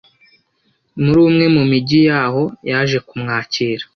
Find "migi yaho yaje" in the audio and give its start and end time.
1.71-2.97